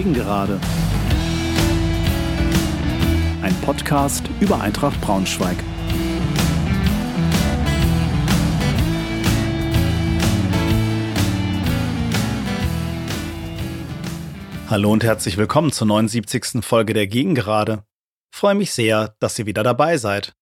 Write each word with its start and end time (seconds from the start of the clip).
Gegengerade. 0.00 0.58
Ein 3.42 3.54
Podcast 3.60 4.24
über 4.40 4.58
Eintracht 4.58 4.98
Braunschweig. 5.02 5.58
Hallo 14.68 14.90
und 14.90 15.04
herzlich 15.04 15.36
willkommen 15.36 15.70
zur 15.70 15.86
79. 15.88 16.64
Folge 16.64 16.94
der 16.94 17.06
Gegengerade. 17.06 17.84
Freue 18.34 18.54
mich 18.54 18.72
sehr, 18.72 19.14
dass 19.18 19.38
ihr 19.38 19.44
wieder 19.44 19.62
dabei 19.62 19.98
seid. 19.98 20.32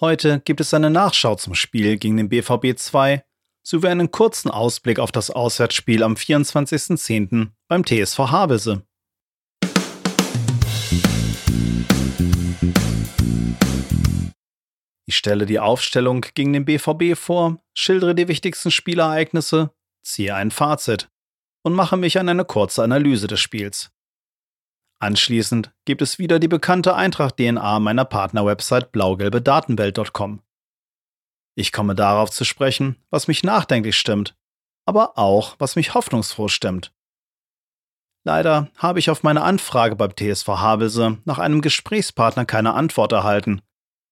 Heute 0.00 0.42
gibt 0.44 0.60
es 0.60 0.72
eine 0.74 0.90
Nachschau 0.90 1.34
zum 1.34 1.56
Spiel 1.56 1.98
gegen 1.98 2.18
den 2.18 2.28
BVB 2.28 2.78
2 2.78 3.24
sowie 3.62 3.88
einen 3.88 4.10
kurzen 4.10 4.50
Ausblick 4.50 4.98
auf 4.98 5.12
das 5.12 5.30
Auswärtsspiel 5.30 6.02
am 6.02 6.14
24.10. 6.14 7.48
beim 7.68 7.84
TSV 7.84 8.18
Havelse. 8.18 8.82
Ich 15.06 15.16
stelle 15.16 15.44
die 15.44 15.58
Aufstellung 15.58 16.24
gegen 16.34 16.52
den 16.52 16.64
BVB 16.64 17.18
vor, 17.18 17.58
schildere 17.74 18.14
die 18.14 18.28
wichtigsten 18.28 18.70
Spielereignisse, 18.70 19.70
ziehe 20.04 20.34
ein 20.34 20.52
Fazit 20.52 21.08
und 21.64 21.74
mache 21.74 21.96
mich 21.96 22.18
an 22.18 22.28
eine 22.28 22.44
kurze 22.44 22.84
Analyse 22.84 23.26
des 23.26 23.40
Spiels. 23.40 23.90
Anschließend 25.00 25.72
gibt 25.84 26.02
es 26.02 26.18
wieder 26.18 26.38
die 26.38 26.48
bekannte 26.48 26.94
Eintracht-DNA 26.94 27.80
meiner 27.80 28.04
Partnerwebsite 28.04 28.90
blaugelbedatenwelt.com. 28.92 30.42
Ich 31.60 31.72
komme 31.72 31.94
darauf 31.94 32.30
zu 32.30 32.46
sprechen, 32.46 32.96
was 33.10 33.28
mich 33.28 33.42
nachdenklich 33.42 33.98
stimmt, 33.98 34.34
aber 34.86 35.18
auch, 35.18 35.56
was 35.58 35.76
mich 35.76 35.92
hoffnungsfroh 35.92 36.48
stimmt. 36.48 36.90
Leider 38.24 38.70
habe 38.78 38.98
ich 38.98 39.10
auf 39.10 39.22
meine 39.22 39.42
Anfrage 39.42 39.94
beim 39.94 40.16
TSV 40.16 40.48
Havelse 40.48 41.18
nach 41.26 41.38
einem 41.38 41.60
Gesprächspartner 41.60 42.46
keine 42.46 42.72
Antwort 42.72 43.12
erhalten, 43.12 43.60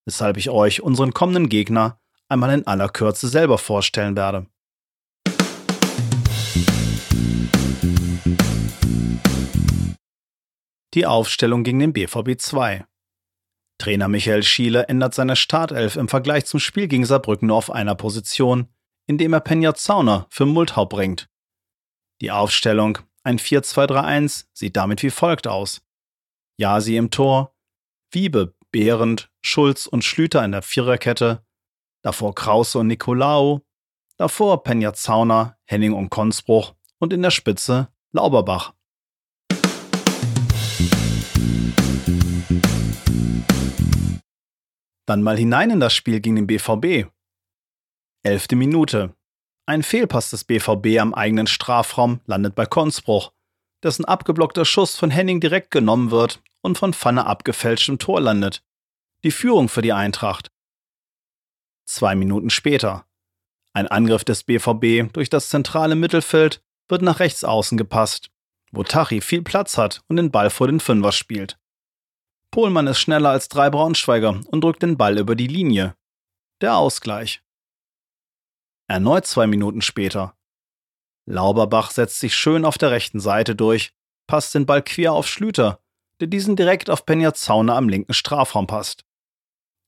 weshalb 0.05 0.37
ich 0.37 0.51
euch 0.51 0.83
unseren 0.83 1.15
kommenden 1.15 1.49
Gegner 1.49 1.99
einmal 2.29 2.53
in 2.53 2.67
aller 2.67 2.91
Kürze 2.91 3.29
selber 3.29 3.57
vorstellen 3.57 4.15
werde. 4.15 4.47
Die 10.93 11.07
Aufstellung 11.07 11.65
gegen 11.65 11.79
den 11.79 11.95
BVB 11.95 12.39
2. 12.39 12.85
Trainer 13.79 14.09
Michael 14.09 14.43
Schiele 14.43 14.89
ändert 14.89 15.15
seine 15.15 15.37
Startelf 15.37 15.97
im 15.97 16.09
Vergleich 16.09 16.47
zum 16.47 16.61
Spiel 16.61 16.89
gegen 16.89 17.07
Saarbrücken 17.07 17.48
nur 17.48 17.57
auf 17.57 17.71
einer 17.71 17.95
Position, 17.95 18.69
indem 19.07 19.33
er 19.33 19.41
Penja 19.41 19.75
Zauner 19.75 20.27
für 20.31 20.47
Multhau 20.47 20.85
bringt. 20.85 21.29
Die 22.20 22.33
Aufstellung, 22.33 22.98
ein 23.23 23.39
4-2-3-1, 23.39 24.47
sieht 24.53 24.77
damit 24.77 25.03
wie 25.03 25.11
folgt 25.11 25.47
aus. 25.47 25.81
Jasi 26.59 26.97
im 26.97 27.11
Tor, 27.11 27.55
Wiebe, 28.11 28.57
Behrendt, 28.73 29.31
Schulz 29.41 29.87
und 29.87 30.05
Schlüter 30.05 30.45
in 30.45 30.53
der 30.53 30.63
Viererkette, 30.63 31.47
davor 32.03 32.35
Krause 32.35 32.81
und 32.81 32.89
Nikolaou, 32.89 33.61
davor 34.17 34.65
Penja 34.65 34.92
Zauner, 34.92 35.57
Henning 35.65 35.92
und 35.92 36.11
Konsbruch 36.11 36.75
und 36.98 37.13
in 37.13 37.23
der 37.23 37.31
Spitze 37.31 37.89
Lauberbach. 38.11 38.75
Dann 45.09 45.23
mal 45.23 45.39
hinein 45.39 45.70
in 45.70 45.81
das 45.81 45.95
Spiel 45.95 46.20
gegen 46.20 46.37
den 46.37 46.47
BVB. 46.47 47.11
Elfte 48.23 48.57
Minute. 48.57 49.17
Ein 49.64 49.83
Fehlpass 49.83 50.29
des 50.29 50.45
BVB 50.45 51.01
am 51.01 51.14
eigenen 51.14 51.46
Strafraum 51.46 52.20
landet 52.27 52.55
bei 52.55 52.67
Konsbruch, 52.67 53.33
dessen 53.83 54.05
abgeblockter 54.05 54.67
Schuss 54.67 54.96
von 54.96 55.11
Henning 55.11 55.41
direkt 55.41 55.70
genommen 55.70 56.11
wird 56.11 56.42
und 56.61 56.77
von 56.77 56.92
Pfanne 56.92 57.24
abgefälscht 57.24 57.89
im 57.89 57.98
Tor 57.98 58.20
landet. 58.20 58.63
Die 59.24 59.30
Führung 59.30 59.70
für 59.70 59.80
die 59.80 59.95
Eintracht. 59.95 60.51
Zwei 61.86 62.14
Minuten 62.14 62.51
später. 62.51 63.07
Ein 63.73 63.86
Angriff 63.86 64.25
des 64.25 64.45
BVB 64.45 65.11
durch 65.14 65.30
das 65.30 65.48
zentrale 65.48 65.95
Mittelfeld 65.95 66.63
wird 66.86 67.01
nach 67.01 67.19
rechts 67.19 67.45
außen 67.45 67.79
gepasst, 67.79 68.30
wo 68.73 68.83
Tachi 68.83 69.23
viel 69.23 69.40
Platz 69.40 69.79
hat 69.79 70.02
und 70.08 70.17
den 70.17 70.30
Ball 70.30 70.51
vor 70.51 70.67
den 70.67 70.80
Fünfer 70.80 71.13
spielt. 71.13 71.58
Pohlmann 72.51 72.86
ist 72.86 72.98
schneller 72.98 73.31
als 73.31 73.48
drei 73.48 73.70
Braunschweiger 73.70 74.41
und 74.47 74.63
drückt 74.63 74.83
den 74.83 74.97
Ball 74.97 75.19
über 75.19 75.36
die 75.36 75.47
Linie. 75.47 75.95
Der 76.61 76.77
Ausgleich. 76.77 77.42
Erneut 78.89 79.27
zwei 79.27 79.47
Minuten 79.47 79.83
später. 79.83 80.35
Lauberbach 81.27 81.91
setzt 81.91 82.20
sich 82.20 82.35
schön 82.35 82.64
auf 82.64 82.79
der 82.79 82.91
rechten 82.91 83.20
Seite 83.20 83.55
durch, 83.55 83.92
passt 84.27 84.55
den 84.55 84.64
Ball 84.64 84.83
quer 84.83 85.13
auf 85.13 85.29
Schlüter, 85.29 85.81
der 86.20 86.29
diesen 86.29 86.57
direkt 86.57 86.89
auf 86.89 87.05
Penja 87.05 87.35
Zauner 87.35 87.77
am 87.77 87.89
linken 87.89 88.14
Strafraum 88.14 88.67
passt. 88.67 89.05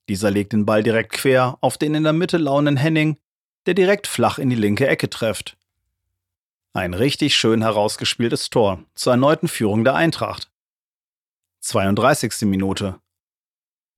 Dieser 0.09 0.31
legt 0.31 0.53
den 0.53 0.67
Ball 0.67 0.83
direkt 0.83 1.13
quer 1.13 1.57
auf 1.61 1.79
den 1.79 1.95
in 1.95 2.05
der 2.05 2.13
Mitte 2.13 2.37
launen 2.37 2.77
Henning, 2.77 3.19
der 3.67 3.75
direkt 3.75 4.07
flach 4.07 4.39
in 4.39 4.51
die 4.51 4.57
linke 4.57 4.87
Ecke 4.87 5.09
trifft. 5.09 5.57
Ein 6.73 6.95
richtig 6.95 7.35
schön 7.35 7.63
herausgespieltes 7.63 8.51
Tor 8.51 8.85
zur 8.95 9.13
erneuten 9.13 9.49
Führung 9.49 9.83
der 9.83 9.95
Eintracht. 9.95 10.50
32. 11.61 12.43
Minute. 12.43 13.01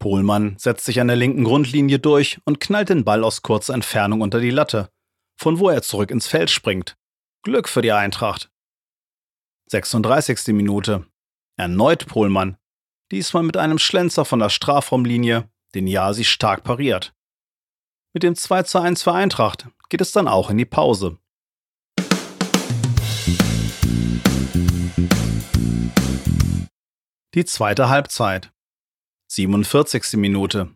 Pohlmann 0.01 0.57
setzt 0.59 0.85
sich 0.85 1.01
an 1.01 1.07
der 1.07 1.17
linken 1.17 1.45
Grundlinie 1.45 2.01
durch 2.01 2.41
und 2.45 2.59
knallt 2.59 2.89
den 2.89 3.05
Ball 3.05 3.23
aus 3.23 3.43
kurzer 3.43 3.75
Entfernung 3.75 4.21
unter 4.21 4.41
die 4.41 4.51
Latte, 4.51 4.91
von 5.37 5.61
wo 5.61 5.69
er 5.69 5.83
zurück 5.83 6.11
ins 6.11 6.27
Feld 6.27 6.51
springt. 6.51 6.97
Glück 7.45 7.69
für 7.69 7.83
die 7.83 7.93
Eintracht. 7.93 8.51
36. 9.71 10.49
Minute. 10.49 11.07
Erneut 11.57 12.07
Pohlmann, 12.07 12.57
diesmal 13.13 13.45
mit 13.45 13.57
einem 13.57 13.79
Schlenzer 13.79 14.25
von 14.25 14.41
der 14.41 14.49
Strafraumlinie, 14.49 15.49
den 15.75 15.87
Jasi 15.87 16.25
stark 16.25 16.65
pariert. 16.65 17.15
Mit 18.13 18.25
dem 18.25 18.35
2 18.35 18.65
zu 18.65 18.81
1 18.81 19.05
für 19.05 19.13
Eintracht 19.13 19.69
geht 19.89 20.01
es 20.01 20.11
dann 20.11 20.27
auch 20.27 20.51
in 20.51 20.59
die 20.59 20.65
Pause. 20.65 21.19
Die 27.35 27.47
zweite 27.47 27.89
Halbzeit. 27.89 28.53
47. 29.29 30.19
Minute. 30.19 30.69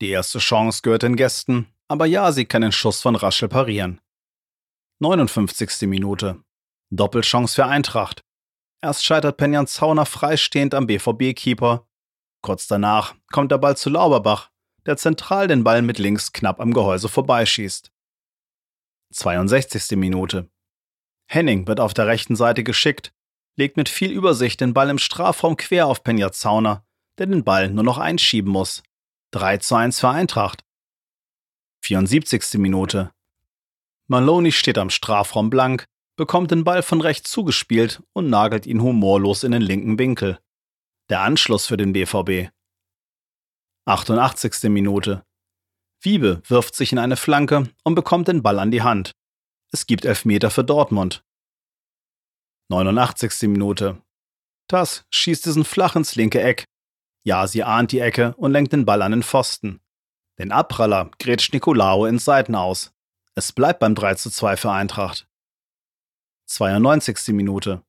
Die 0.00 0.08
erste 0.08 0.40
Chance 0.40 0.80
gehört 0.82 1.04
den 1.04 1.14
Gästen, 1.14 1.72
aber 1.86 2.06
ja, 2.06 2.32
sie 2.32 2.44
kann 2.44 2.62
den 2.62 2.72
Schuss 2.72 3.00
von 3.00 3.14
Raschel 3.14 3.48
parieren. 3.48 4.00
59. 4.98 5.82
Minute. 5.82 6.42
Doppelchance 6.90 7.54
für 7.54 7.66
Eintracht. 7.66 8.24
Erst 8.82 9.04
scheitert 9.04 9.36
Penjan 9.36 9.68
Zauner 9.68 10.06
freistehend 10.06 10.74
am 10.74 10.88
BVB-Keeper. 10.88 11.86
Kurz 12.42 12.66
danach 12.66 13.14
kommt 13.30 13.52
der 13.52 13.58
Ball 13.58 13.76
zu 13.76 13.88
Lauberbach, 13.88 14.50
der 14.86 14.96
zentral 14.96 15.46
den 15.46 15.62
Ball 15.62 15.82
mit 15.82 16.00
links 16.00 16.32
knapp 16.32 16.58
am 16.58 16.74
Gehäuse 16.74 17.08
vorbeischießt. 17.08 17.92
62. 19.12 19.96
Minute. 19.96 20.50
Henning 21.30 21.68
wird 21.68 21.78
auf 21.78 21.94
der 21.94 22.08
rechten 22.08 22.34
Seite 22.34 22.64
geschickt, 22.64 23.12
legt 23.56 23.76
mit 23.76 23.88
viel 23.88 24.12
Übersicht 24.12 24.60
den 24.60 24.74
Ball 24.74 24.90
im 24.90 24.98
Strafraum 24.98 25.56
quer 25.56 25.86
auf 25.86 26.04
Penja 26.04 26.30
Zauner, 26.30 26.84
der 27.18 27.26
den 27.26 27.44
Ball 27.44 27.70
nur 27.70 27.84
noch 27.84 27.98
einschieben 27.98 28.52
muss. 28.52 28.82
3 29.32 29.58
zu 29.58 29.74
1 29.74 30.00
für 30.00 30.10
Eintracht. 30.10 30.64
74. 31.82 32.54
Minute. 32.54 33.12
Maloney 34.08 34.52
steht 34.52 34.78
am 34.78 34.90
Strafraum 34.90 35.50
blank, 35.50 35.86
bekommt 36.16 36.50
den 36.50 36.64
Ball 36.64 36.82
von 36.82 37.00
rechts 37.00 37.30
zugespielt 37.30 38.02
und 38.12 38.30
nagelt 38.30 38.66
ihn 38.66 38.82
humorlos 38.82 39.42
in 39.42 39.52
den 39.52 39.62
linken 39.62 39.98
Winkel. 39.98 40.38
Der 41.08 41.20
Anschluss 41.20 41.66
für 41.66 41.76
den 41.76 41.92
BVB. 41.92 42.50
88. 43.86 44.70
Minute. 44.70 45.24
Wiebe 46.00 46.42
wirft 46.46 46.74
sich 46.74 46.92
in 46.92 46.98
eine 46.98 47.16
Flanke 47.16 47.70
und 47.84 47.94
bekommt 47.94 48.28
den 48.28 48.42
Ball 48.42 48.58
an 48.58 48.70
die 48.70 48.82
Hand. 48.82 49.12
Es 49.72 49.86
gibt 49.86 50.04
Elfmeter 50.04 50.50
für 50.50 50.64
Dortmund. 50.64 51.24
89. 52.68 53.48
Minute. 53.48 54.02
Tass 54.68 55.04
schießt 55.10 55.46
diesen 55.46 55.64
flach 55.64 55.94
ins 55.94 56.16
linke 56.16 56.42
Eck. 56.42 56.64
Ja, 57.24 57.46
sie 57.46 57.62
ahnt 57.62 57.92
die 57.92 58.00
Ecke 58.00 58.34
und 58.36 58.50
lenkt 58.50 58.72
den 58.72 58.84
Ball 58.84 59.02
an 59.02 59.12
den 59.12 59.22
Pfosten. 59.22 59.80
Den 60.38 60.50
Abpraller 60.50 61.10
grätscht 61.18 61.52
Nicolao 61.52 62.06
ins 62.06 62.24
Seiten 62.24 62.56
aus. 62.56 62.92
Es 63.36 63.52
bleibt 63.52 63.80
beim 63.80 63.94
3 63.94 64.16
zu 64.16 64.30
2 64.30 64.56
für 64.56 64.72
Eintracht. 64.72 65.28
92. 66.46 67.28
Minute. 67.28 67.82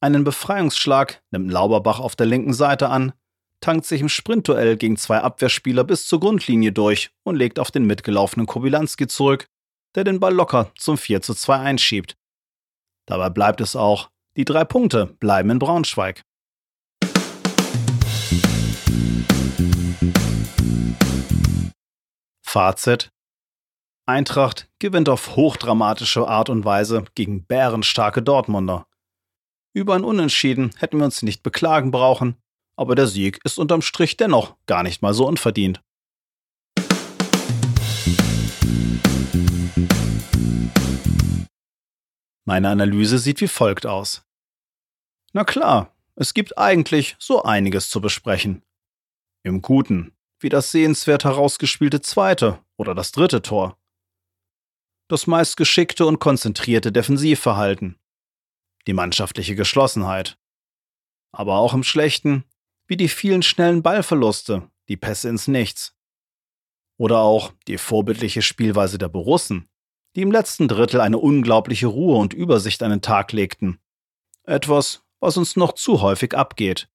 Einen 0.00 0.24
Befreiungsschlag 0.24 1.22
nimmt 1.30 1.50
Lauberbach 1.50 2.00
auf 2.00 2.16
der 2.16 2.26
linken 2.26 2.54
Seite 2.54 2.88
an, 2.88 3.12
tankt 3.60 3.86
sich 3.86 4.00
im 4.00 4.08
Sprintduell 4.08 4.76
gegen 4.76 4.96
zwei 4.96 5.18
Abwehrspieler 5.18 5.84
bis 5.84 6.08
zur 6.08 6.18
Grundlinie 6.18 6.72
durch 6.72 7.12
und 7.22 7.36
legt 7.36 7.60
auf 7.60 7.70
den 7.70 7.86
mitgelaufenen 7.86 8.46
Kobilanski 8.46 9.06
zurück, 9.06 9.46
der 9.94 10.02
den 10.02 10.18
Ball 10.18 10.34
locker 10.34 10.72
zum 10.76 10.98
4 10.98 11.22
zu 11.22 11.34
2 11.34 11.56
einschiebt. 11.56 12.16
Dabei 13.06 13.30
bleibt 13.30 13.60
es 13.60 13.76
auch. 13.76 14.10
Die 14.36 14.44
drei 14.44 14.64
Punkte 14.64 15.06
bleiben 15.20 15.50
in 15.50 15.58
Braunschweig. 15.58 16.22
Fazit. 22.42 23.10
Eintracht 24.04 24.68
gewinnt 24.78 25.08
auf 25.08 25.36
hochdramatische 25.36 26.26
Art 26.26 26.50
und 26.50 26.64
Weise 26.64 27.04
gegen 27.14 27.46
bärenstarke 27.46 28.22
Dortmunder. 28.22 28.86
Über 29.74 29.94
ein 29.94 30.04
Unentschieden 30.04 30.72
hätten 30.78 30.98
wir 30.98 31.06
uns 31.06 31.22
nicht 31.22 31.42
beklagen 31.42 31.90
brauchen, 31.90 32.36
aber 32.76 32.94
der 32.94 33.06
Sieg 33.06 33.40
ist 33.44 33.58
unterm 33.58 33.80
Strich 33.80 34.16
dennoch 34.16 34.56
gar 34.66 34.82
nicht 34.82 35.00
mal 35.00 35.14
so 35.14 35.26
unverdient. 35.26 35.80
Meine 42.44 42.70
Analyse 42.70 43.18
sieht 43.18 43.40
wie 43.40 43.48
folgt 43.48 43.86
aus. 43.86 44.24
Na 45.32 45.44
klar, 45.44 45.94
es 46.16 46.34
gibt 46.34 46.58
eigentlich 46.58 47.16
so 47.18 47.42
einiges 47.42 47.88
zu 47.88 48.00
besprechen. 48.00 48.62
Im 49.44 49.62
Guten, 49.62 50.12
wie 50.40 50.48
das 50.48 50.72
sehenswert 50.72 51.24
herausgespielte 51.24 52.00
zweite 52.00 52.58
oder 52.76 52.94
das 52.94 53.12
dritte 53.12 53.42
Tor. 53.42 53.78
Das 55.08 55.26
meist 55.26 55.56
geschickte 55.56 56.06
und 56.06 56.18
konzentrierte 56.18 56.90
Defensivverhalten. 56.90 57.98
Die 58.86 58.92
mannschaftliche 58.92 59.54
Geschlossenheit. 59.54 60.38
Aber 61.32 61.58
auch 61.58 61.74
im 61.74 61.84
Schlechten, 61.84 62.44
wie 62.86 62.96
die 62.96 63.08
vielen 63.08 63.42
schnellen 63.42 63.82
Ballverluste, 63.82 64.68
die 64.88 64.96
Pässe 64.96 65.28
ins 65.28 65.48
Nichts. 65.48 65.96
Oder 66.98 67.18
auch 67.18 67.52
die 67.68 67.78
vorbildliche 67.78 68.42
Spielweise 68.42 68.98
der 68.98 69.08
Borussen, 69.08 69.68
die 70.14 70.22
im 70.22 70.32
letzten 70.32 70.68
Drittel 70.68 71.00
eine 71.00 71.18
unglaubliche 71.18 71.86
Ruhe 71.86 72.18
und 72.18 72.34
Übersicht 72.34 72.82
an 72.82 72.90
den 72.90 73.02
Tag 73.02 73.32
legten. 73.32 73.78
Etwas, 74.44 75.02
was 75.20 75.36
uns 75.36 75.56
noch 75.56 75.72
zu 75.72 76.02
häufig 76.02 76.34
abgeht. 76.34 76.88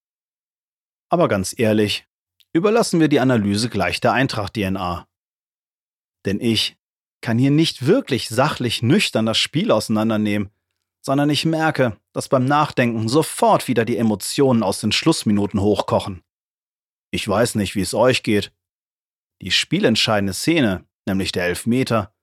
Aber 1.10 1.28
ganz 1.28 1.58
ehrlich, 1.58 2.06
überlassen 2.54 3.00
wir 3.00 3.08
die 3.08 3.20
Analyse 3.20 3.70
gleich 3.70 4.02
der 4.02 4.14
Eintracht-DNA. 4.14 5.08
Denn 6.26 6.40
ich 6.42 6.78
kann 7.22 7.38
hier 7.40 7.52
nicht 7.52 7.86
wirklich 7.86 8.30
sachlich 8.30 8.82
nüchtern 8.82 9.26
das 9.26 9.38
Spiel 9.38 9.72
auseinandernehmen, 9.72 10.52
sondern 11.02 11.30
ich 11.30 11.46
merke, 11.46 11.98
dass 12.12 12.28
beim 12.28 12.46
Nachdenken 12.46 13.08
sofort 13.08 13.68
wieder 13.68 13.86
die 13.86 13.98
Emotionen 13.98 14.62
aus 14.62 14.82
den 14.82 14.92
Schlussminuten 14.92 15.62
hochkochen. 15.62 16.22
Ich 17.12 17.28
weiß 17.28 17.56
nicht, 17.56 17.76
wie 17.76 17.82
es 17.82 17.94
euch 17.94 18.24
geht. 18.24 18.52
Die 19.42 19.52
spielentscheidende 19.52 20.34
Szene, 20.34 20.86
nämlich 21.06 21.32
der 21.32 21.46
Elfmeter, 21.46 22.14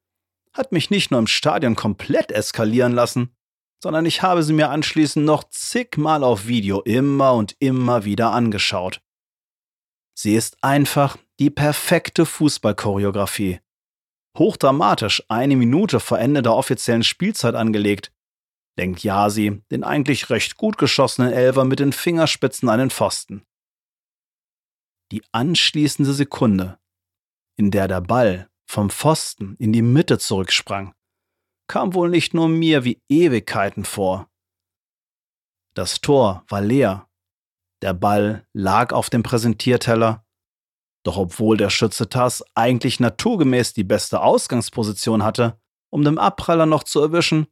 hat 0.55 0.73
mich 0.73 0.91
nicht 0.91 1.11
nur 1.11 1.21
im 1.21 1.27
Stadion 1.27 1.75
komplett 1.75 2.33
eskalieren 2.33 2.93
lassen, 2.93 3.35
sondern 3.83 4.07
ich 4.07 4.23
habe 4.23 4.43
sie 4.43 4.55
mir 4.55 4.71
anschließend 4.71 5.27
noch 5.27 5.45
zigmal 5.45 6.25
auf 6.25 6.47
Video 6.47 6.81
immer 6.83 7.35
und 7.35 7.55
immer 7.59 8.05
wieder 8.05 8.31
angeschaut. 8.31 9.03
Sie 10.17 10.35
ist 10.35 10.63
einfach 10.63 11.19
die 11.39 11.51
perfekte 11.51 12.25
Fußballchoreografie. 12.25 13.61
Hochdramatisch 14.39 15.23
eine 15.29 15.57
Minute 15.57 16.01
vor 16.01 16.19
Ende 16.19 16.43
der 16.43 16.55
offiziellen 16.55 17.05
Spielzeit 17.05 17.55
angelegt, 17.55 18.13
denkt 18.79 19.03
Yasi 19.03 19.63
den 19.71 19.85
eigentlich 19.85 20.31
recht 20.31 20.57
gut 20.57 20.79
geschossenen 20.79 21.33
Elver 21.33 21.65
mit 21.65 21.81
den 21.81 21.93
Fingerspitzen 21.93 22.69
an 22.69 22.79
den 22.79 22.91
Pfosten. 22.91 23.45
Die 25.13 25.23
anschließende 25.33 26.13
Sekunde, 26.13 26.79
in 27.57 27.71
der 27.71 27.87
der 27.87 28.01
Ball 28.01 28.49
vom 28.67 28.91
Pfosten 28.91 29.57
in 29.59 29.73
die 29.73 29.83
Mitte 29.83 30.19
zurücksprang, 30.19 30.95
kam 31.69 31.95
wohl 31.95 32.11
nicht 32.11 32.35
nur 32.35 32.49
mir 32.49 32.85
wie 32.85 33.03
Ewigkeiten 33.09 33.85
vor. 33.85 34.29
Das 35.75 36.01
Tor 36.01 36.45
war 36.49 36.61
leer. 36.61 37.09
Der 37.83 37.95
Ball 37.95 38.47
lag 38.53 38.93
auf 38.93 39.11
dem 39.11 39.23
Präsentierteller. 39.23 40.25
Doch 41.05 41.19
obwohl 41.19 41.57
der 41.57 41.71
Schütze 41.71 42.09
Tass 42.09 42.45
eigentlich 42.55 43.01
naturgemäß 43.01 43.75
die 43.75 43.85
beste 43.85 44.21
Ausgangsposition 44.21 45.23
hatte, 45.23 45.61
um 45.91 46.03
den 46.05 46.19
Abpraller 46.19 46.67
noch 46.67 46.85
zu 46.85 47.01
erwischen, 47.01 47.47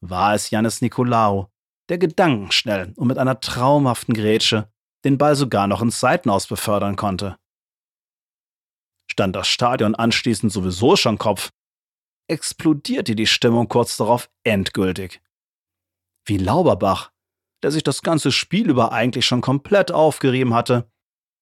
war 0.00 0.34
es 0.34 0.50
Janis 0.50 0.80
Nikolaou, 0.80 1.46
der 1.88 1.98
gedankenschnell 1.98 2.92
und 2.96 3.08
mit 3.08 3.18
einer 3.18 3.40
traumhaften 3.40 4.14
Grätsche 4.14 4.70
den 5.04 5.16
Ball 5.16 5.34
sogar 5.34 5.66
noch 5.66 5.80
ins 5.80 6.00
Seitenaus 6.00 6.46
befördern 6.46 6.96
konnte 6.96 7.38
stand 9.10 9.36
das 9.36 9.48
Stadion 9.48 9.94
anschließend 9.94 10.52
sowieso 10.52 10.96
schon 10.96 11.18
Kopf, 11.18 11.50
explodierte 12.28 13.16
die 13.16 13.26
Stimmung 13.26 13.68
kurz 13.68 13.96
darauf 13.96 14.30
endgültig. 14.44 15.20
Wie 16.24 16.38
Lauberbach, 16.38 17.10
der 17.62 17.72
sich 17.72 17.82
das 17.82 18.02
ganze 18.02 18.30
Spiel 18.30 18.70
über 18.70 18.92
eigentlich 18.92 19.26
schon 19.26 19.40
komplett 19.40 19.90
aufgerieben 19.90 20.54
hatte, 20.54 20.90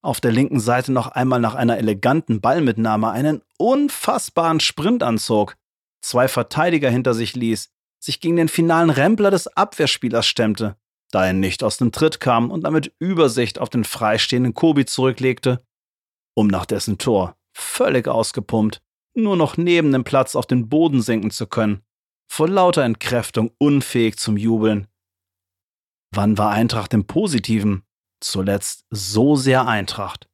auf 0.03 0.21
der 0.21 0.33
linken 0.33 0.61
Seite 0.61 0.93
noch 0.93 1.09
einmal 1.09 1.41
nach 1.41 1.55
einer 1.55 1.77
eleganten 1.77 2.41
Ballmitnahme 2.41 3.11
einen 3.11 3.43
unfassbaren 3.59 4.61
Sprint 4.61 5.03
anzog, 5.03 5.57
zwei 6.01 6.29
Verteidiger 6.29 6.89
hinter 6.89 7.15
sich 7.15 7.35
ließ, 7.35 7.71
sich 8.01 8.21
gegen 8.21 8.37
den 8.37 8.49
finalen 8.49 8.91
Rempler 8.91 9.31
des 9.31 9.49
Abwehrspielers 9.49 10.27
stemmte, 10.27 10.77
da 11.11 11.27
er 11.27 11.33
nicht 11.33 11.63
aus 11.63 11.77
dem 11.77 11.93
Tritt 11.93 12.21
kam 12.21 12.51
und 12.51 12.63
damit 12.63 12.95
Übersicht 13.01 13.59
auf 13.59 13.69
den 13.69 13.85
freistehenden 13.85 14.55
Kobi 14.55 14.87
zurücklegte, 14.87 15.65
um 16.35 16.47
nach 16.47 16.65
dessen 16.65 16.99
Tor 16.99 17.38
völlig 17.59 18.09
ausgepumpt, 18.09 18.83
nur 19.15 19.37
noch 19.37 19.57
neben 19.57 19.93
dem 19.93 20.05
Platz 20.05 20.37
auf 20.37 20.47
den 20.47 20.69
Boden 20.69 21.03
sinken 21.03 21.31
zu 21.31 21.47
können, 21.47 21.83
vor 22.31 22.49
lauter 22.49 22.85
Entkräftung 22.85 23.51
unfähig 23.59 24.19
zum 24.19 24.37
Jubeln. 24.37 24.87
Wann 26.15 26.39
war 26.39 26.51
Eintracht 26.51 26.95
im 26.95 27.07
Positiven 27.07 27.85
zuletzt 28.21 28.87
so 28.91 29.37
sehr 29.37 29.67
Eintracht? 29.67 30.29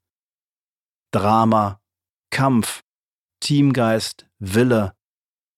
Drama, 1.13 1.81
Kampf, 2.31 2.83
Teamgeist, 3.41 4.27
Wille, 4.39 4.97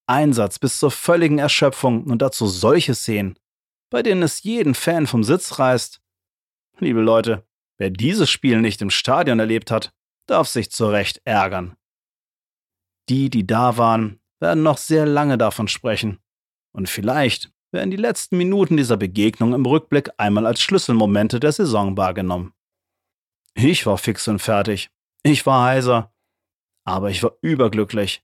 Einsatz 0.06 0.58
bis 0.58 0.78
zur 0.78 0.90
völligen 0.90 1.38
Erschöpfung 1.38 2.04
und 2.04 2.22
dazu 2.22 2.46
solche 2.46 2.94
Szenen, 2.94 3.38
bei 3.90 4.02
denen 4.02 4.22
es 4.22 4.42
jeden 4.42 4.74
Fan 4.74 5.06
vom 5.06 5.24
Sitz 5.24 5.58
reißt. 5.58 6.00
Liebe 6.78 7.00
Leute, 7.00 7.46
wer 7.78 7.90
dieses 7.90 8.30
Spiel 8.30 8.60
nicht 8.60 8.82
im 8.82 8.90
Stadion 8.90 9.38
erlebt 9.38 9.70
hat, 9.70 9.95
darf 10.26 10.48
sich 10.48 10.70
zu 10.70 10.88
Recht 10.88 11.20
ärgern. 11.24 11.76
Die, 13.08 13.30
die 13.30 13.46
da 13.46 13.76
waren, 13.76 14.20
werden 14.40 14.62
noch 14.62 14.78
sehr 14.78 15.06
lange 15.06 15.38
davon 15.38 15.68
sprechen. 15.68 16.18
Und 16.72 16.88
vielleicht 16.88 17.52
werden 17.72 17.90
die 17.90 17.96
letzten 17.96 18.36
Minuten 18.36 18.76
dieser 18.76 18.96
Begegnung 18.96 19.54
im 19.54 19.64
Rückblick 19.64 20.10
einmal 20.18 20.46
als 20.46 20.60
Schlüsselmomente 20.60 21.40
der 21.40 21.52
Saison 21.52 21.96
wahrgenommen. 21.96 22.52
Ich 23.54 23.86
war 23.86 23.96
fix 23.96 24.28
und 24.28 24.40
fertig. 24.40 24.90
Ich 25.22 25.46
war 25.46 25.64
heiser. 25.64 26.12
Aber 26.84 27.10
ich 27.10 27.22
war 27.22 27.32
überglücklich. 27.40 28.22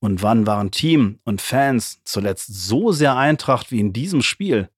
Und 0.00 0.22
wann 0.22 0.46
waren 0.46 0.70
Team 0.70 1.20
und 1.24 1.40
Fans 1.40 2.02
zuletzt 2.04 2.46
so 2.46 2.92
sehr 2.92 3.16
Eintracht 3.16 3.70
wie 3.70 3.80
in 3.80 3.92
diesem 3.92 4.22
Spiel? 4.22 4.70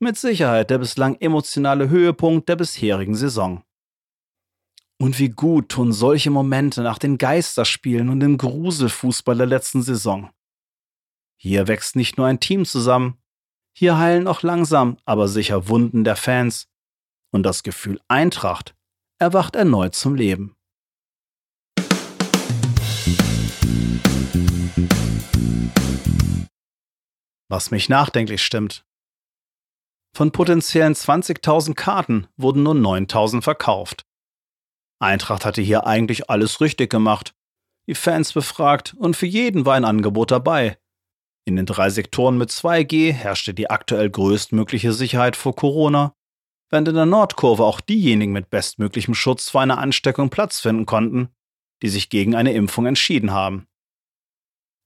Mit 0.00 0.16
Sicherheit 0.16 0.70
der 0.70 0.78
bislang 0.78 1.16
emotionale 1.20 1.88
Höhepunkt 1.88 2.48
der 2.48 2.56
bisherigen 2.56 3.14
Saison. 3.14 3.62
Und 5.00 5.18
wie 5.18 5.30
gut 5.30 5.70
tun 5.70 5.94
solche 5.94 6.28
Momente 6.30 6.82
nach 6.82 6.98
den 6.98 7.16
Geisterspielen 7.16 8.10
und 8.10 8.20
dem 8.20 8.36
Gruselfußball 8.36 9.34
der 9.34 9.46
letzten 9.46 9.80
Saison. 9.80 10.28
Hier 11.38 11.68
wächst 11.68 11.96
nicht 11.96 12.18
nur 12.18 12.26
ein 12.26 12.38
Team 12.38 12.66
zusammen, 12.66 13.16
hier 13.72 13.96
heilen 13.96 14.26
auch 14.26 14.42
langsam, 14.42 14.98
aber 15.06 15.26
sicher 15.26 15.68
Wunden 15.68 16.04
der 16.04 16.16
Fans. 16.16 16.68
Und 17.32 17.44
das 17.44 17.62
Gefühl 17.62 17.98
Eintracht 18.08 18.74
erwacht 19.18 19.56
erneut 19.56 19.94
zum 19.94 20.16
Leben. 20.16 20.54
Was 27.48 27.70
mich 27.70 27.88
nachdenklich 27.88 28.44
stimmt. 28.44 28.84
Von 30.14 30.30
potenziellen 30.30 30.94
20.000 30.94 31.72
Karten 31.72 32.26
wurden 32.36 32.64
nur 32.64 32.74
9.000 32.74 33.40
verkauft. 33.40 34.04
Eintracht 35.00 35.44
hatte 35.44 35.62
hier 35.62 35.86
eigentlich 35.86 36.30
alles 36.30 36.60
richtig 36.60 36.90
gemacht. 36.90 37.34
Die 37.86 37.94
Fans 37.94 38.32
befragt 38.32 38.94
und 38.98 39.16
für 39.16 39.26
jeden 39.26 39.66
war 39.66 39.74
ein 39.74 39.84
Angebot 39.84 40.30
dabei. 40.30 40.78
In 41.46 41.56
den 41.56 41.66
drei 41.66 41.90
Sektoren 41.90 42.38
mit 42.38 42.50
2G 42.50 43.12
herrschte 43.12 43.54
die 43.54 43.70
aktuell 43.70 44.10
größtmögliche 44.10 44.92
Sicherheit 44.92 45.36
vor 45.36 45.56
Corona, 45.56 46.14
während 46.68 46.88
in 46.88 46.94
der 46.94 47.06
Nordkurve 47.06 47.64
auch 47.64 47.80
diejenigen 47.80 48.32
mit 48.32 48.50
bestmöglichem 48.50 49.14
Schutz 49.14 49.48
vor 49.48 49.62
einer 49.62 49.78
Ansteckung 49.78 50.28
Platz 50.28 50.60
finden 50.60 50.86
konnten, 50.86 51.34
die 51.82 51.88
sich 51.88 52.10
gegen 52.10 52.34
eine 52.34 52.52
Impfung 52.52 52.86
entschieden 52.86 53.32
haben. 53.32 53.66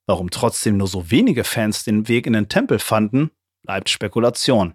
Warum 0.06 0.30
trotzdem 0.30 0.76
nur 0.76 0.87
so 0.87 1.11
wenige 1.11 1.44
Fans 1.44 1.83
den 1.83 2.09
Weg 2.09 2.26
in 2.26 2.35
den 2.35 2.49
Tempel 2.49 2.78
fanden, 2.78 3.30
bleibt 3.62 3.90
Spekulation. 3.90 4.75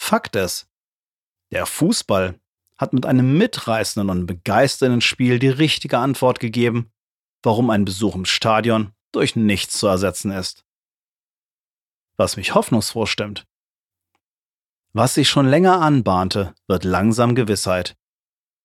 Fakt 0.00 0.34
ist, 0.34 0.68
der 1.52 1.66
Fußball 1.66 2.40
hat 2.80 2.94
mit 2.94 3.04
einem 3.04 3.36
mitreißenden 3.36 4.08
und 4.08 4.26
begeisternden 4.26 5.02
Spiel 5.02 5.38
die 5.38 5.48
richtige 5.48 5.98
Antwort 5.98 6.40
gegeben, 6.40 6.90
warum 7.42 7.68
ein 7.68 7.84
Besuch 7.84 8.14
im 8.14 8.24
Stadion 8.24 8.94
durch 9.12 9.36
nichts 9.36 9.78
zu 9.78 9.86
ersetzen 9.86 10.30
ist. 10.30 10.64
Was 12.16 12.38
mich 12.38 12.54
hoffnungsfroh 12.54 13.04
stimmt. 13.04 13.46
Was 14.94 15.14
sich 15.14 15.28
schon 15.28 15.46
länger 15.46 15.82
anbahnte, 15.82 16.54
wird 16.66 16.84
langsam 16.84 17.34
Gewissheit. 17.34 17.96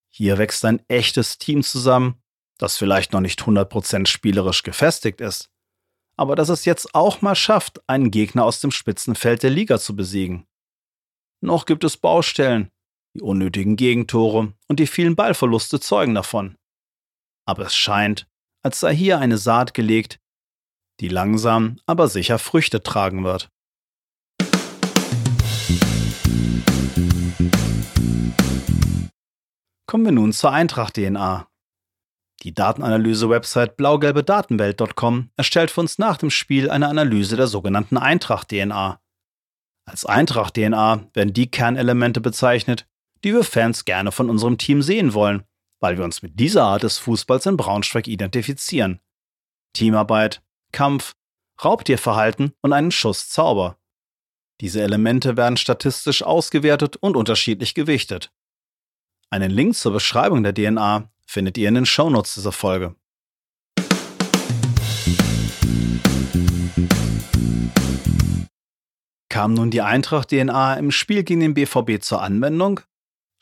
Hier 0.09 0.37
wächst 0.37 0.63
ein 0.63 0.81
echtes 0.87 1.37
Team 1.37 1.61
zusammen, 1.61 2.23
das 2.57 2.77
vielleicht 2.77 3.11
noch 3.11 3.19
nicht 3.19 3.41
100% 3.41 4.07
spielerisch 4.07 4.63
gefestigt 4.63 5.19
ist, 5.19 5.51
aber 6.15 6.37
das 6.37 6.47
es 6.47 6.63
jetzt 6.63 6.95
auch 6.95 7.21
mal 7.21 7.35
schafft, 7.35 7.81
einen 7.89 8.11
Gegner 8.11 8.45
aus 8.45 8.61
dem 8.61 8.71
Spitzenfeld 8.71 9.43
der 9.43 9.49
Liga 9.49 9.77
zu 9.77 9.93
besiegen. 9.93 10.47
Noch 11.41 11.65
gibt 11.65 11.83
es 11.83 11.97
Baustellen, 11.97 12.71
die 13.15 13.21
unnötigen 13.21 13.77
Gegentore 13.77 14.53
und 14.67 14.79
die 14.79 14.87
vielen 14.87 15.15
Ballverluste 15.15 15.79
zeugen 15.79 16.13
davon. 16.13 16.57
Aber 17.47 17.65
es 17.65 17.75
scheint, 17.75 18.27
als 18.61 18.81
sei 18.81 18.93
hier 18.93 19.19
eine 19.19 19.37
Saat 19.37 19.73
gelegt, 19.73 20.19
die 20.99 21.07
langsam, 21.07 21.77
aber 21.85 22.07
sicher 22.07 22.39
Früchte 22.39 22.83
tragen 22.83 23.23
wird. 23.23 23.49
Kommen 29.87 30.05
wir 30.05 30.11
nun 30.11 30.33
zur 30.33 30.51
Eintracht-DNA. 30.51 31.47
Die 32.43 32.53
Datenanalyse-Website 32.53 33.77
blaugelbedatenwelt.com 33.77 35.29
erstellt 35.37 35.71
für 35.71 35.81
uns 35.81 35.97
nach 35.99 36.17
dem 36.17 36.29
Spiel 36.29 36.69
eine 36.69 36.89
Analyse 36.89 37.37
der 37.37 37.47
sogenannten 37.47 37.97
Eintracht-DNA. 37.97 38.99
Als 39.87 40.05
Eintracht-DNA 40.05 41.07
werden 41.13 41.33
die 41.33 41.49
Kernelemente 41.49 42.19
bezeichnet, 42.19 42.87
die 43.25 43.33
wir 43.33 43.43
Fans 43.43 43.85
gerne 43.85 44.11
von 44.11 44.29
unserem 44.29 44.59
Team 44.59 44.83
sehen 44.83 45.15
wollen, 45.15 45.43
weil 45.79 45.97
wir 45.97 46.05
uns 46.05 46.21
mit 46.21 46.39
dieser 46.39 46.63
Art 46.63 46.83
des 46.83 46.99
Fußballs 46.99 47.47
in 47.47 47.57
Braunschweig 47.57 48.07
identifizieren. 48.07 49.01
Teamarbeit, 49.73 50.43
Kampf, 50.71 51.15
Raubtierverhalten 51.63 52.53
und 52.61 52.71
einen 52.71 52.91
Schuss 52.91 53.29
Zauber. 53.29 53.79
Diese 54.61 54.83
Elemente 54.83 55.37
werden 55.37 55.57
statistisch 55.57 56.21
ausgewertet 56.21 56.97
und 56.97 57.17
unterschiedlich 57.17 57.73
gewichtet. 57.73 58.31
Einen 59.31 59.49
Link 59.49 59.75
zur 59.75 59.91
Beschreibung 59.91 60.43
der 60.43 60.53
DNA 60.53 61.09
findet 61.25 61.57
ihr 61.57 61.67
in 61.67 61.75
den 61.75 61.87
Shownotes 61.87 62.35
dieser 62.35 62.51
Folge. 62.51 62.95
Kam 69.29 69.55
nun 69.55 69.71
die 69.71 69.81
Eintracht-DNA 69.81 70.75
im 70.75 70.91
Spiel 70.91 71.23
gegen 71.23 71.39
den 71.39 71.55
BVB 71.55 72.01
zur 72.01 72.21
Anwendung? 72.21 72.81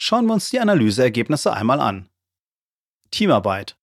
Schauen 0.06 0.26
wir 0.26 0.34
uns 0.34 0.50
die 0.50 0.60
Analyseergebnisse 0.60 1.54
einmal 1.54 1.80
an. 1.80 2.10
Teamarbeit. 3.10 3.78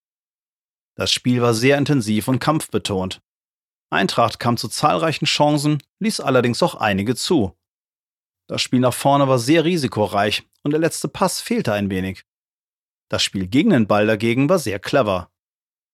Das 0.95 1.11
Spiel 1.11 1.41
war 1.41 1.55
sehr 1.55 1.79
intensiv 1.79 2.29
und 2.29 2.41
kampfbetont. 2.41 3.23
Eintracht 3.89 4.39
kam 4.39 4.59
zu 4.59 4.69
zahlreichen 4.69 5.25
Chancen, 5.25 5.83
ließ 5.99 6.21
allerdings 6.21 6.63
auch 6.63 6.75
einige 6.75 7.17
zu. 7.17 7.57
Das 8.49 8.61
Spiel 8.61 8.81
nach 8.81 8.93
vorne 8.93 9.29
war 9.29 9.39
sehr 9.39 9.65
risikoreich 9.65 10.47
und 10.63 10.73
der 10.73 10.81
letzte 10.81 11.09
Pass 11.09 11.41
fehlte 11.41 11.73
ein 11.73 11.89
wenig. 11.89 12.27
Das 13.09 13.23
Spiel 13.23 13.47
gegen 13.47 13.71
den 13.71 13.87
Ball 13.87 14.07
dagegen 14.07 14.51
war 14.51 14.59
sehr 14.59 14.79
clever. 14.79 15.33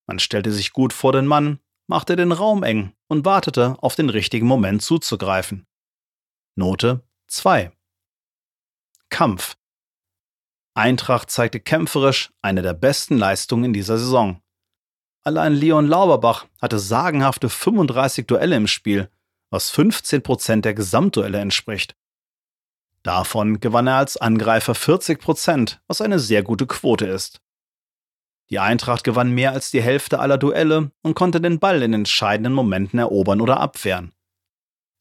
Man 0.09 0.19
stellte 0.19 0.51
sich 0.51 0.73
gut 0.73 0.93
vor 0.93 1.13
den 1.13 1.29
Mann, 1.29 1.61
machte 1.87 2.17
den 2.17 2.33
Raum 2.33 2.65
eng 2.65 2.95
und 3.07 3.25
wartete 3.25 3.77
auf 3.81 3.95
den 3.95 4.11
richtigen 4.11 4.49
Moment 4.49 4.83
zuzugreifen. 4.83 5.69
Note 6.57 7.05
2. 7.29 7.71
Kampf. 9.09 9.57
Eintracht 10.77 11.31
zeigte 11.31 11.59
kämpferisch 11.59 12.31
eine 12.43 12.61
der 12.61 12.75
besten 12.75 13.17
Leistungen 13.17 13.65
in 13.65 13.73
dieser 13.73 13.97
Saison. 13.97 14.43
Allein 15.23 15.55
Leon 15.55 15.87
Lauberbach 15.87 16.47
hatte 16.61 16.79
sagenhafte 16.79 17.49
35 17.49 18.27
Duelle 18.27 18.57
im 18.57 18.67
Spiel, 18.67 19.11
was 19.51 19.73
15% 19.73 20.61
der 20.61 20.75
Gesamtduelle 20.75 21.39
entspricht. 21.39 21.97
Davon 23.03 23.59
gewann 23.61 23.87
er 23.87 23.97
als 23.97 24.19
Angreifer 24.19 24.75
40%, 24.75 25.79
was 25.87 26.01
eine 26.01 26.19
sehr 26.19 26.43
gute 26.43 26.67
Quote 26.67 27.07
ist. 27.07 27.41
Die 28.51 28.59
Eintracht 28.59 29.03
gewann 29.03 29.31
mehr 29.31 29.53
als 29.53 29.71
die 29.71 29.83
Hälfte 29.83 30.19
aller 30.19 30.39
Duelle 30.39 30.93
und 31.03 31.15
konnte 31.15 31.41
den 31.41 31.59
Ball 31.59 31.83
in 31.83 31.95
entscheidenden 31.95 32.53
Momenten 32.53 32.99
erobern 32.99 33.41
oder 33.41 33.61
abwehren. 33.61 34.13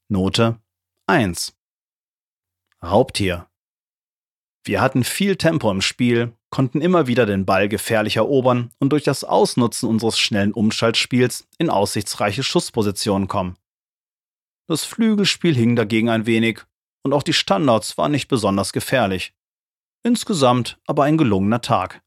Note 0.07 0.57
1. 1.07 1.53
Raubtier. 2.81 3.49
Wir 4.65 4.81
hatten 4.81 5.03
viel 5.03 5.35
Tempo 5.35 5.69
im 5.69 5.81
Spiel, 5.81 6.35
konnten 6.49 6.81
immer 6.81 7.05
wieder 7.05 7.27
den 7.27 7.45
Ball 7.45 7.69
gefährlich 7.69 8.17
erobern 8.17 8.71
und 8.79 8.89
durch 8.89 9.03
das 9.03 9.23
Ausnutzen 9.23 9.87
unseres 9.87 10.17
schnellen 10.17 10.53
Umschaltspiels 10.53 11.47
in 11.59 11.69
aussichtsreiche 11.69 12.41
Schusspositionen 12.41 13.27
kommen. 13.27 13.57
Das 14.67 14.83
Flügelspiel 14.83 15.53
hing 15.53 15.75
dagegen 15.75 16.09
ein 16.09 16.25
wenig 16.25 16.61
und 17.03 17.13
auch 17.13 17.21
die 17.21 17.33
Standards 17.33 17.99
waren 17.99 18.11
nicht 18.11 18.27
besonders 18.27 18.73
gefährlich. 18.73 19.35
Insgesamt 20.01 20.79
aber 20.87 21.03
ein 21.03 21.19
gelungener 21.19 21.61
Tag. 21.61 22.01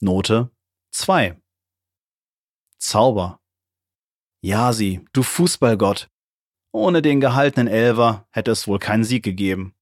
Note 0.00 0.50
2. 0.92 1.38
Zauber. 2.78 3.40
Jasi, 4.40 5.04
du 5.12 5.22
Fußballgott, 5.22 6.08
ohne 6.72 7.02
den 7.02 7.20
gehaltenen 7.20 7.68
Elver 7.68 8.26
hätte 8.30 8.50
es 8.50 8.66
wohl 8.66 8.78
keinen 8.78 9.04
Sieg 9.04 9.22
gegeben. 9.22 9.75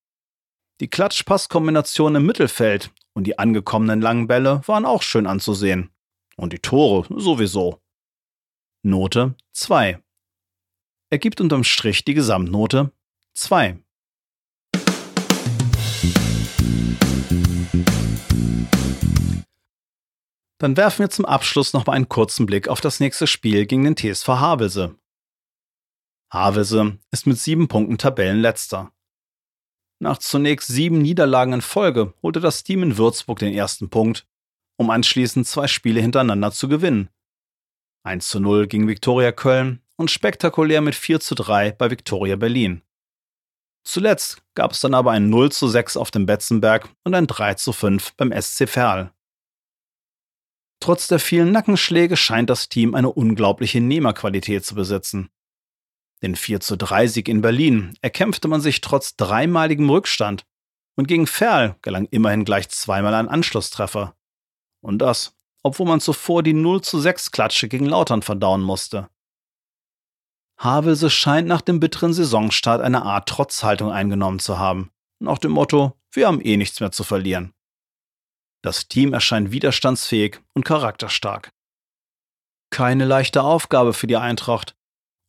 Die 0.84 0.90
Klatsch-Pass-Kombination 0.90 2.14
im 2.14 2.26
Mittelfeld 2.26 2.90
und 3.14 3.26
die 3.26 3.38
angekommenen 3.38 4.02
langen 4.02 4.26
Bälle 4.26 4.60
waren 4.66 4.84
auch 4.84 5.00
schön 5.00 5.26
anzusehen. 5.26 5.88
Und 6.36 6.52
die 6.52 6.58
Tore 6.58 7.06
sowieso. 7.18 7.80
Note 8.82 9.34
2. 9.52 9.98
Ergibt 11.08 11.40
unterm 11.40 11.64
Strich 11.64 12.04
die 12.04 12.12
Gesamtnote 12.12 12.92
2. 13.32 13.78
Dann 20.58 20.76
werfen 20.76 20.98
wir 20.98 21.08
zum 21.08 21.24
Abschluss 21.24 21.72
noch 21.72 21.86
mal 21.86 21.94
einen 21.94 22.10
kurzen 22.10 22.44
Blick 22.44 22.68
auf 22.68 22.82
das 22.82 23.00
nächste 23.00 23.26
Spiel 23.26 23.64
gegen 23.64 23.84
den 23.84 23.96
TSV 23.96 24.28
Havelse. 24.28 24.98
Havelse 26.30 26.98
ist 27.10 27.26
mit 27.26 27.38
sieben 27.38 27.68
Punkten 27.68 27.96
Tabellenletzter. 27.96 28.93
Nach 30.00 30.18
zunächst 30.18 30.68
sieben 30.68 30.98
Niederlagen 30.98 31.52
in 31.52 31.60
Folge 31.62 32.14
holte 32.22 32.40
das 32.40 32.64
Team 32.64 32.82
in 32.82 32.98
Würzburg 32.98 33.38
den 33.38 33.54
ersten 33.54 33.90
Punkt, 33.90 34.26
um 34.76 34.90
anschließend 34.90 35.46
zwei 35.46 35.66
Spiele 35.66 36.00
hintereinander 36.00 36.52
zu 36.52 36.68
gewinnen. 36.68 37.08
1 38.04 38.28
zu 38.28 38.40
0 38.40 38.66
gegen 38.66 38.88
Viktoria 38.88 39.32
Köln 39.32 39.80
und 39.96 40.10
spektakulär 40.10 40.80
mit 40.80 40.94
4 40.94 41.20
zu 41.20 41.34
3 41.34 41.72
bei 41.72 41.90
Viktoria 41.90 42.36
Berlin. 42.36 42.82
Zuletzt 43.86 44.42
gab 44.54 44.72
es 44.72 44.80
dann 44.80 44.94
aber 44.94 45.12
ein 45.12 45.30
0 45.30 45.52
zu 45.52 45.68
6 45.68 45.96
auf 45.96 46.10
dem 46.10 46.26
Betzenberg 46.26 46.88
und 47.04 47.14
ein 47.14 47.26
3 47.26 47.54
zu 47.54 47.72
5 47.72 48.14
beim 48.16 48.32
SC 48.32 48.68
Verl. 48.68 49.12
Trotz 50.80 51.06
der 51.06 51.18
vielen 51.18 51.52
Nackenschläge 51.52 52.16
scheint 52.16 52.50
das 52.50 52.68
Team 52.68 52.94
eine 52.94 53.10
unglaubliche 53.10 53.80
Nehmerqualität 53.80 54.66
zu 54.66 54.74
besitzen. 54.74 55.30
Den 56.22 56.36
4 56.36 56.60
zu 56.60 56.76
3 56.76 57.06
Sieg 57.06 57.28
in 57.28 57.42
Berlin 57.42 57.96
erkämpfte 58.00 58.48
man 58.48 58.60
sich 58.60 58.80
trotz 58.80 59.16
dreimaligem 59.16 59.90
Rückstand 59.90 60.46
und 60.96 61.08
gegen 61.08 61.26
Ferl 61.26 61.76
gelang 61.82 62.06
immerhin 62.10 62.44
gleich 62.44 62.68
zweimal 62.68 63.14
ein 63.14 63.28
Anschlusstreffer. 63.28 64.14
Und 64.80 64.98
das, 64.98 65.34
obwohl 65.62 65.86
man 65.86 66.00
zuvor 66.00 66.42
die 66.42 66.52
0 66.52 66.82
zu 66.82 66.98
6 67.00 67.30
Klatsche 67.30 67.68
gegen 67.68 67.86
Lautern 67.86 68.22
verdauen 68.22 68.62
musste. 68.62 69.08
Havelse 70.58 71.10
scheint 71.10 71.48
nach 71.48 71.62
dem 71.62 71.80
bitteren 71.80 72.12
Saisonstart 72.12 72.80
eine 72.80 73.02
Art 73.02 73.28
Trotzhaltung 73.28 73.90
eingenommen 73.90 74.38
zu 74.38 74.58
haben, 74.58 74.90
nach 75.18 75.38
dem 75.38 75.52
Motto, 75.52 75.98
wir 76.12 76.26
haben 76.26 76.40
eh 76.40 76.56
nichts 76.56 76.80
mehr 76.80 76.92
zu 76.92 77.02
verlieren. 77.02 77.52
Das 78.62 78.88
Team 78.88 79.12
erscheint 79.12 79.50
widerstandsfähig 79.50 80.40
und 80.54 80.64
charakterstark. 80.64 81.52
Keine 82.70 83.04
leichte 83.04 83.42
Aufgabe 83.42 83.92
für 83.92 84.06
die 84.06 84.16
Eintracht, 84.16 84.76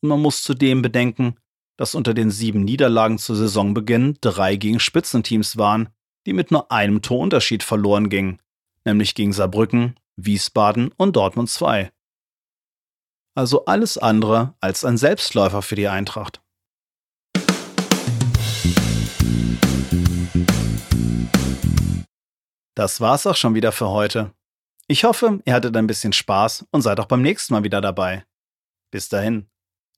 man 0.08 0.22
muss 0.22 0.44
zudem 0.44 0.82
bedenken, 0.82 1.36
dass 1.78 1.96
unter 1.96 2.14
den 2.14 2.32
sieben 2.32 2.64
Niederlagen 2.64 3.18
zu 3.18 3.36
Saisonbeginn 3.36 4.18
drei 4.22 4.56
gegen 4.56 4.80
Spitzenteams 4.80 5.58
waren, 5.58 5.90
die 6.26 6.34
mit 6.34 6.52
nur 6.52 6.72
einem 6.72 7.02
Torunterschied 7.02 7.64
verloren 7.64 8.10
gingen, 8.10 8.42
nämlich 8.86 9.16
gegen 9.16 9.34
Saarbrücken, 9.34 10.00
Wiesbaden 10.16 10.92
und 10.98 11.16
Dortmund 11.16 11.50
2. 11.50 11.92
Also 13.36 13.66
alles 13.66 13.98
andere 13.98 14.56
als 14.62 14.86
ein 14.86 14.98
Selbstläufer 14.98 15.62
für 15.62 15.76
die 15.76 15.90
Eintracht. 15.90 16.42
Das 22.76 23.00
war's 23.00 23.26
auch 23.26 23.36
schon 23.36 23.56
wieder 23.56 23.72
für 23.72 23.90
heute. 23.90 24.34
Ich 24.88 25.04
hoffe, 25.04 25.40
ihr 25.46 25.54
hattet 25.54 25.76
ein 25.76 25.88
bisschen 25.88 26.14
Spaß 26.14 26.68
und 26.72 26.82
seid 26.82 27.00
auch 27.00 27.08
beim 27.08 27.22
nächsten 27.22 27.54
Mal 27.54 27.64
wieder 27.64 27.82
dabei. 27.82 28.26
Bis 28.92 29.10
dahin. 29.10 29.50